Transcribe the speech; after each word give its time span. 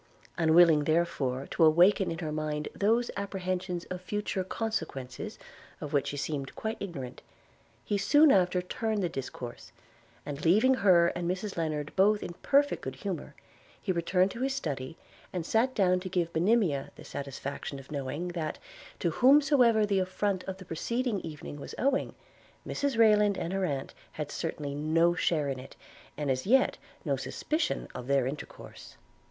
Unwilling, 0.35 0.85
therefore, 0.85 1.45
to 1.51 1.63
awaken 1.63 2.09
in 2.09 2.17
her 2.17 2.31
mind 2.31 2.67
those 2.73 3.11
apprehensions 3.15 3.83
of 3.91 4.01
future 4.01 4.43
consequences, 4.43 5.37
of 5.79 5.93
which 5.93 6.07
she 6.07 6.17
seemed 6.17 6.55
quite 6.55 6.77
ignorant, 6.81 7.21
he 7.85 7.99
soon 7.99 8.31
after 8.31 8.63
turned 8.63 9.03
the 9.03 9.09
discourse; 9.09 9.71
and, 10.25 10.43
leaving 10.43 10.73
her 10.73 11.09
and 11.09 11.29
Mrs 11.29 11.55
Lennard 11.55 11.95
both 11.95 12.23
in 12.23 12.33
perfect 12.41 12.81
good 12.81 12.95
humor, 12.95 13.35
he 13.79 13.91
returned 13.91 14.31
to 14.31 14.41
his 14.41 14.55
study, 14.55 14.97
and 15.31 15.45
sat 15.45 15.75
down 15.75 15.99
to 15.99 16.09
give 16.09 16.33
Monimia 16.33 16.89
the 16.95 17.05
satisfaction 17.05 17.77
of 17.77 17.91
knowing, 17.91 18.29
that, 18.29 18.57
to 18.97 19.11
whomsoever 19.11 19.85
the 19.85 19.99
affright 20.01 20.43
of 20.45 20.57
the 20.57 20.65
preceding 20.65 21.19
evening 21.19 21.59
was 21.59 21.75
owing, 21.77 22.15
Mrs 22.67 22.97
Rayland 22.97 23.37
and 23.37 23.53
her 23.53 23.65
aunt 23.65 23.93
had 24.13 24.31
certainly 24.31 24.73
no 24.73 25.13
share 25.13 25.47
in 25.47 25.59
it, 25.59 25.75
and 26.17 26.31
as 26.31 26.47
yet 26.47 26.79
no 27.05 27.15
suspicion 27.15 27.87
of 27.93 28.07
their 28.07 28.25
intercourse. 28.25 28.97